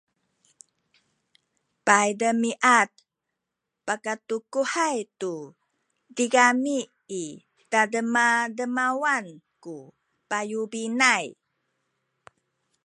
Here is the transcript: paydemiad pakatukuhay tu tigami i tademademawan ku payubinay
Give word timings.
paydemiad 1.85 2.89
pakatukuhay 3.85 4.97
tu 5.19 5.33
tigami 6.15 6.79
i 7.23 7.25
tademademawan 7.71 9.25
ku 9.63 9.75
payubinay 10.29 11.25